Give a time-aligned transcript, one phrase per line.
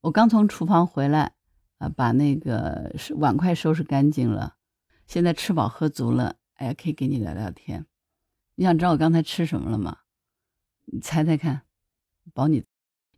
[0.00, 1.34] 我刚从厨房回来，
[1.78, 4.56] 啊，把那个碗筷收拾干净了，
[5.06, 7.84] 现在吃饱喝足了，哎呀，可以跟你聊聊天。
[8.54, 9.98] 你想知道我刚才吃什么了吗？
[10.84, 11.62] 你猜猜看，
[12.32, 12.64] 保你，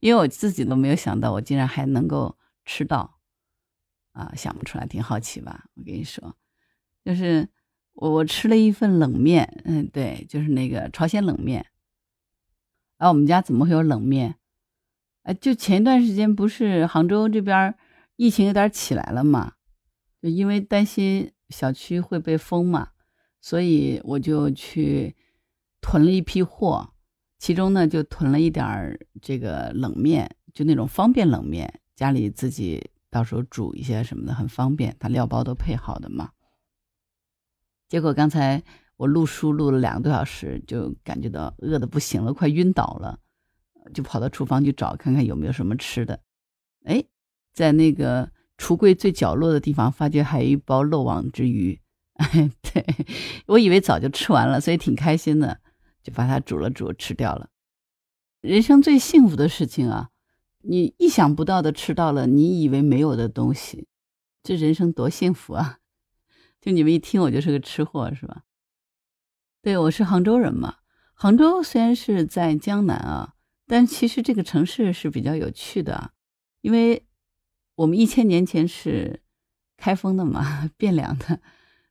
[0.01, 3.21] 因为我自己都没有想到，我竟然还能够吃到，
[4.13, 5.67] 啊，想不出来，挺好奇吧？
[5.75, 6.35] 我跟你说，
[7.05, 7.47] 就是
[7.93, 11.67] 我我吃了一份冷面，嗯，对，就是那个朝鲜冷面。
[12.97, 14.37] 啊，我们家怎么会有冷面？
[15.23, 17.75] 哎，就前一段时间不是杭州这边
[18.17, 19.55] 疫情有点起来了嘛，
[20.21, 22.91] 就因为担心小区会被封嘛，
[23.41, 25.17] 所以我就去。
[25.83, 26.93] 囤了一批货，
[27.39, 36.33] 其中呢就囤了一点儿这个冷面，就那种方便冷面，家里自己到时候煮一些什么的很方便，它料包都配好的嘛。
[37.89, 38.63] 结果刚才
[38.99, 43.19] 我录书录了两个多小时，就感觉到饿的不行了，快晕倒了，
[43.93, 46.21] 就跑到厨房去找看看有没有什么吃的。
[46.85, 47.05] 哎，
[47.53, 51.81] 在那个橱柜最角落的地方，发觉还有一包漏网之鱼。
[52.15, 52.85] 哎，对
[53.47, 55.61] 我以为早就吃完了，所以挺开心的。
[56.03, 57.51] 就把它煮了煮，吃掉了。
[58.41, 60.09] 人生最幸福的事情啊，
[60.63, 63.87] 你意想不到的吃到了你以为没有的东西，
[64.43, 65.79] 这人生多幸福啊！
[66.59, 68.45] 就你们一听，我就是个吃货，是吧？
[69.61, 70.77] 对，我是杭州人嘛。
[71.13, 73.35] 杭州虽然是在江南啊，
[73.71, 76.11] 但其实这个城市是比较有趣的，
[76.61, 77.07] 因为
[77.77, 79.23] 我们一千年前是
[79.77, 81.41] 开封的嘛， 汴梁的，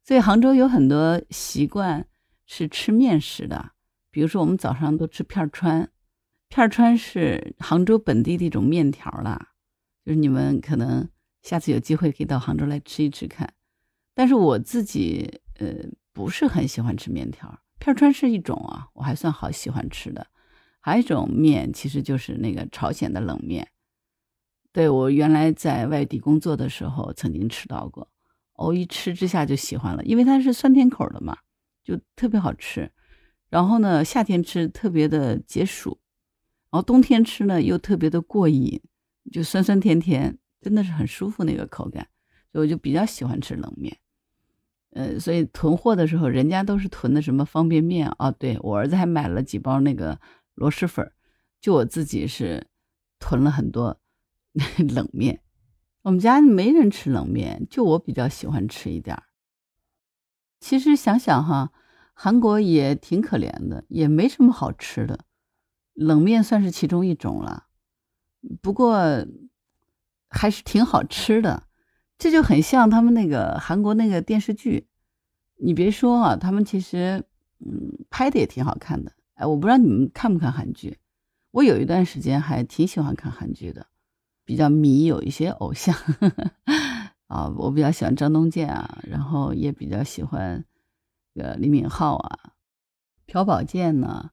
[0.03, 2.05] 所以杭州有很多习惯
[2.45, 3.71] 是吃面食的。
[4.11, 5.89] 比如说，我们早上都吃片川，
[6.49, 9.53] 片川是杭州本地的一种面条啦。
[10.03, 11.07] 就是你们可能
[11.43, 13.53] 下次有机会可以到杭州来吃一吃看。
[14.13, 15.67] 但是我自己呃
[16.11, 20.27] 不是很喜欢吃面条，片川是一种啊，我还算好喜欢吃的。
[20.79, 23.67] 还有一种面，其实就是那个朝鲜的冷面。
[24.71, 28.07] 对我原来在外地工作的时候曾经吃到过，
[28.53, 31.37] 哦，一吃之下就喜欢了，因为它是酸甜口的嘛，
[31.83, 32.91] 就特别好吃。
[33.49, 35.99] 然后呢，夏天吃特别的解暑，
[36.69, 38.79] 然后冬天吃呢又特别的过瘾，
[39.31, 42.07] 就酸酸甜甜，真的是很舒服那个口感，
[42.51, 43.97] 所以我就比较喜欢吃冷面。
[44.91, 48.29] 呃，所以囤货的时候，人家都是囤的什么方便面啊？
[48.31, 50.19] 对我儿子还买了几包那个
[50.59, 51.11] 螺蛳粉，
[51.59, 52.67] 就我自己是
[53.17, 53.99] 囤了很多
[54.93, 55.41] 冷面。
[56.01, 59.23] 我们家没人吃冷面，就我比较喜欢吃一点儿。
[60.59, 61.71] 其实想想哈。
[62.21, 65.23] 韩国也挺可怜的，也没什么好吃的，
[65.93, 67.67] 冷面算是其中一种了。
[68.61, 69.25] 不过
[70.29, 71.63] 还是挺好吃的，
[72.17, 74.89] 这就很像他们那个韩国那个电视剧。
[75.61, 77.23] 你别说啊，他们其实
[77.59, 79.13] 嗯拍的也挺好看的。
[79.39, 80.99] 哎，我不知道你们看不看韩剧，
[81.51, 83.87] 我有一段时间还挺喜欢看韩剧的，
[84.43, 85.95] 比较迷有一些偶像
[87.27, 90.65] 啊，我比较喜欢张东健啊，然后也比较喜欢。
[91.35, 92.53] 呃李敏镐啊，
[93.27, 94.31] 朴宝剑呢？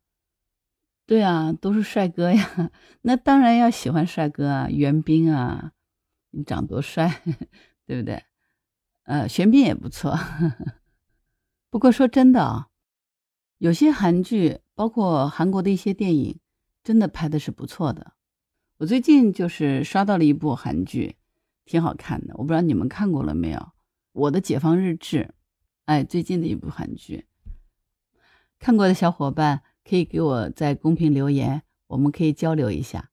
[1.06, 2.72] 对啊，都是帅哥呀。
[3.02, 5.72] 那当然要喜欢帅哥啊，袁彬啊，
[6.30, 7.22] 你长多帅，
[7.86, 8.24] 对不对？
[9.04, 10.18] 呃，玄彬也不错。
[11.70, 12.70] 不过说真的啊，
[13.58, 16.38] 有些韩剧，包括韩国的一些电影，
[16.84, 18.12] 真的拍的是不错的。
[18.76, 21.16] 我最近就是刷到了一部韩剧，
[21.64, 22.34] 挺好看的。
[22.36, 23.58] 我不知道你们看过了没有，
[24.12, 25.22] 《我的解放日志》。
[25.86, 27.26] 哎，最近的一部韩剧，
[28.58, 33.10] 看过的小伙伴可以给我在公屏留言，我们可以交流一下。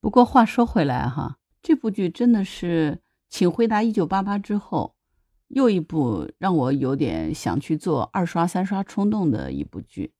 [0.00, 2.98] 不过话说回来哈，这部剧真的是
[3.30, 4.96] 《请回答一九八八》之后，
[5.48, 10.12] 又一部让我有点想去做二刷三刷冲动的一部剧，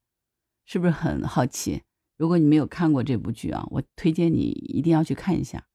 [0.65, 1.83] 是不是很好奇？
[2.17, 5.67] 如果你没有看过这部剧啊，我推荐你一定要去看一下。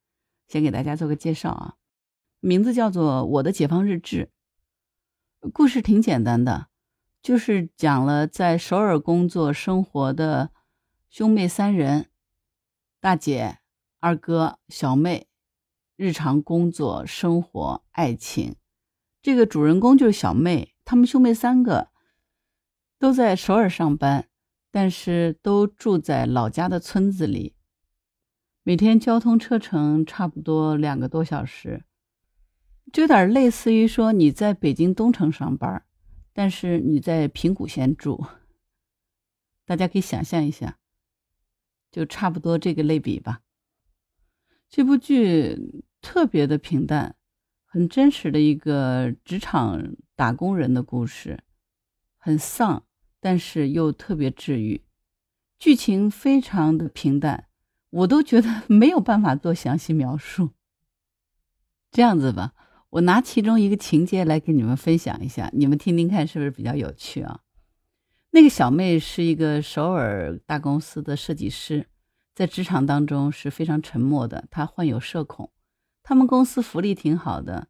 [0.48, 1.76] 先给大家做个介绍啊，
[2.40, 4.30] 名字叫做《我的解放日志》。
[5.52, 6.68] 故事挺简单的，
[7.22, 10.52] 就是讲了在首尔工作生活的
[11.10, 12.10] 兄妹三人，
[13.00, 13.58] 大姐、
[14.00, 15.28] 二哥、小妹，
[15.96, 18.56] 日常工作、生活、爱情。
[19.22, 21.90] 这个主人公就是小妹，他们兄妹三个
[23.00, 24.28] 都在首尔上班，
[24.76, 27.56] 但是都住在老家的村子里，
[28.62, 31.86] 每天交通车程差不多两个多小时。
[32.92, 35.86] 就有点类似于说你在北京东城上班，
[36.34, 38.28] 但是你在平谷县住，
[39.64, 40.78] 大家可以想象一下，
[41.90, 43.44] 就差不多这个类比吧。
[44.70, 47.16] 这部剧特别的平淡，
[47.64, 51.42] 很真实的一个职场打工人的故事，
[52.18, 52.86] 很丧，
[53.26, 54.84] 但是又特别治愈。
[55.58, 57.48] 剧情非常的平淡，
[57.90, 60.52] 我都觉得 没有办法做详细描述。
[61.90, 62.54] 这样子吧，
[62.92, 67.40] 我拿其中一个情节来给你们分享一下，你们听听看是不是比较有趣啊？
[68.30, 71.88] 那个小妹是一个首尔大公司的设计师，
[72.36, 75.52] 在职场当中是非常沉默的，她患有社恐。
[76.04, 77.70] 他们公司福利挺好的，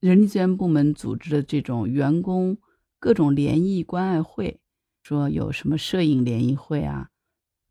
[0.00, 2.56] 人力资源部门组织的这种员工
[2.98, 4.61] 各种联谊关爱会，
[5.02, 7.10] 说有什么摄影联谊会啊、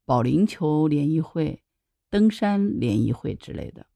[0.06, 1.63] 保龄球联谊会、
[2.10, 3.88] 登山联谊会之类的。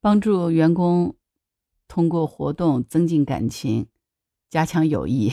[0.00, 1.16] 帮助员工
[1.86, 3.86] 通过活动增进感情、
[4.50, 5.32] 加强友谊，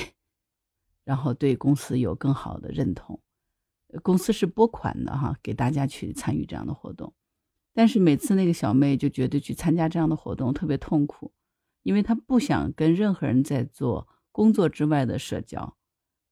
[1.04, 3.19] 然后对公司有更好的认同。
[4.04, 7.16] 公司是拨款的哈，给大家去参与这样的活动。
[7.74, 11.33] 但是每次那个小妹就觉得去参加这样的活动特别痛苦，
[11.81, 15.75] 因为她不想跟任何人在做工作之外的社交，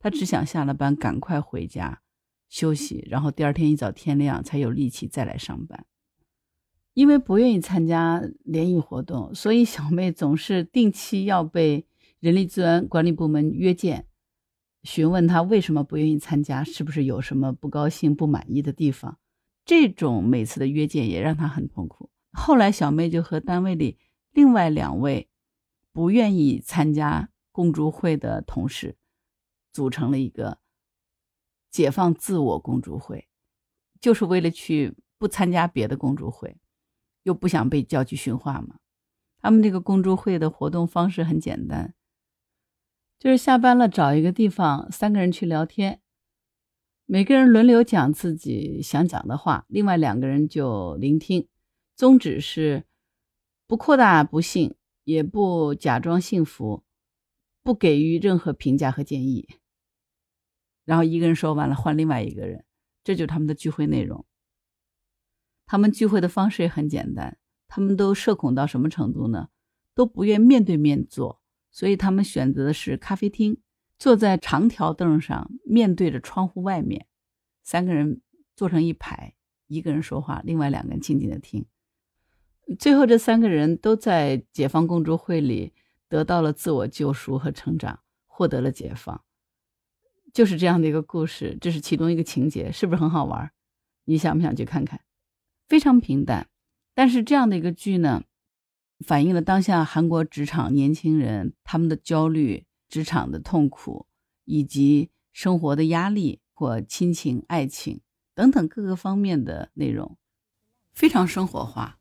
[0.07, 2.01] 她只想下了班赶快回家
[2.48, 5.86] 休息，然后第二天一早天亮才有力气再来上班。
[6.94, 11.86] 因为不愿意参加联谊活动，所以小妹总是定期要被
[12.21, 14.07] 人力资源管理部门约见，
[14.83, 19.19] 询问她为什么不愿意参加，是不是有什么不高兴、不满意的地方。
[19.65, 22.10] 这种每次的约见也让她很痛苦。
[22.31, 23.98] 后来，小妹就和单位里
[24.31, 25.27] 另外两位
[25.92, 28.95] 不愿意参加共助会的同事，
[29.77, 30.57] 组成了一个
[31.69, 33.27] 解放自我共助会，
[34.01, 36.57] 就是为了去不参加别的共助会。
[37.21, 38.79] 又不想被叫去训话嘛？
[39.38, 41.94] 他们这个公助会的活动方式很简单，
[43.19, 46.01] 就是下班了找一个地方，三个人去聊天，
[47.06, 51.47] 每个人轮流讲自己想讲的话，另外两个人就聆听。
[51.95, 52.85] 宗旨是
[53.68, 56.83] 不扩大不幸，也不假装幸福，
[57.62, 59.47] 不给予任何评价和建议。
[60.88, 62.63] 然后一个人说完了，换另外一个人，
[63.04, 64.25] 这就是他们的聚会内容。
[65.66, 67.38] 他们聚会的方式也很简单，
[67.68, 69.50] 他们都社恐到什么程度呢？
[69.94, 71.42] 都不愿面对面坐，
[71.72, 73.60] 所以他们选择的是咖啡厅，
[74.00, 77.06] 坐在长条凳上，面对着窗户外面，
[77.63, 78.22] 三个人
[78.56, 79.34] 坐成一排，
[79.68, 81.66] 一个人说话，另外两个人静静的听。
[82.80, 85.74] 最后，这三个人都在解放共助会里
[86.07, 89.22] 得到了自我救赎和成长，获得了解放，
[90.38, 91.57] 就是这样的一个故事。
[91.60, 93.51] 这是其中一个情节，是不是很好玩？
[94.06, 95.01] 你想不想去看看？
[95.68, 96.48] 非常平淡，
[96.94, 98.24] 但是这样的一个剧呢，
[99.00, 104.06] 反映了当下韩国职场年轻人他们的焦虑、职场的痛苦，
[104.45, 108.01] 以及生活的压力或亲情、爱情
[108.36, 110.19] 等等各个方面的内容，
[110.94, 111.98] 非常生活化。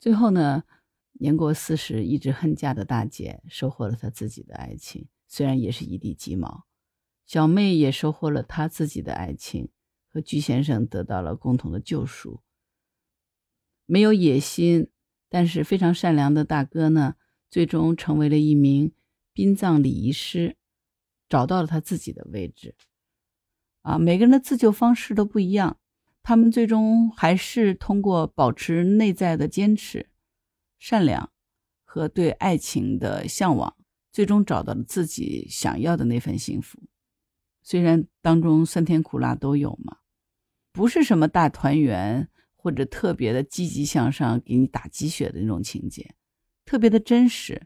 [0.00, 0.64] 最后呢，
[1.12, 6.64] 年过四十一直恨嫁的大姐收获了她自己的爱情，虽然也是一地鸡毛；
[7.32, 9.70] 小妹也收获了她自己的爱情，
[10.12, 12.42] 和鞠先生得到了共同的救赎。
[13.86, 14.90] 没有野心，
[15.30, 17.14] 但是非常善良的大哥呢，
[17.48, 18.92] 最终成为了一名
[19.32, 20.58] 殡葬礼仪师，
[21.26, 22.74] 找到了他自己的位置。
[23.80, 25.78] 啊，每个人的自救方式都不一样，
[26.22, 30.10] 他们最终还是通过保持内在的坚持、
[30.78, 31.32] 善良
[31.82, 33.74] 和对爱情的向往，
[34.12, 36.78] 最终找到了自己想要的那份幸福。
[37.62, 39.98] 虽然当中酸甜苦辣都有嘛，
[40.72, 42.28] 不是什么大团圆。
[42.54, 46.14] 或者特别的积极向上，给你打鸡血的那种情节，
[46.64, 47.60] 特别的真实，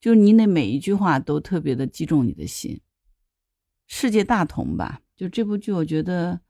[0.00, 2.80] 就你那每一句话都特别的击中你的心。
[3.88, 6.42] 世界大同吧，就这部剧，我觉得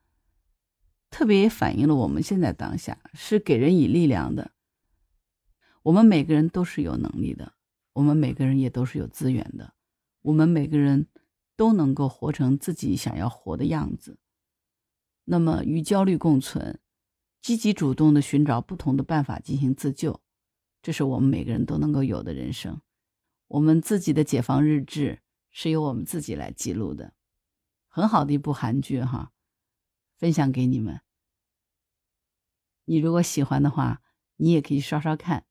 [1.09, 4.51] 特别也反映了我们现在当下是给人以力量的。
[5.83, 7.55] 我们每个人都是有能力的，
[7.95, 9.73] 我们每个人也都是有资源的，
[10.21, 11.07] 我们每个人
[11.57, 14.19] 都能够活成自己想要活的样子。
[15.25, 16.81] 那么与焦虑共存。
[17.43, 20.21] 积极主动的寻找不同的办法进行自救，
[20.83, 22.81] 这是我们每个人都能够有的人生。
[23.47, 25.23] 我们自己的解放日志
[25.53, 27.15] 是由我们自己来记录的，
[27.87, 29.31] 很好的一部韩剧哈，
[30.17, 31.01] 分享给你们。
[32.87, 34.03] 你如果喜欢的话，
[34.39, 35.47] 你也可以刷刷看，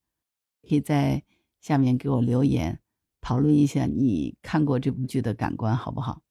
[0.68, 1.24] 可以在
[1.62, 2.82] 下面给我留言，
[3.25, 6.22] 讨论一下你看过这部剧的感官好不好？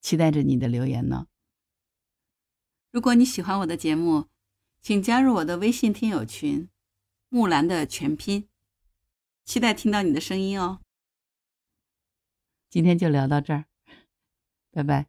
[0.00, 1.28] 期待着你的留言呢。
[2.90, 4.26] 如果你喜欢我的节目，
[4.82, 6.68] 请加入我的微信听友群，
[7.28, 8.48] 木兰的全拼，
[9.44, 10.80] 期待听到你的声音哦。
[12.68, 13.66] 今天就聊到这儿，
[14.72, 15.06] 拜拜。